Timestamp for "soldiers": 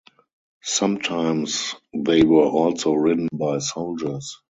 3.59-4.39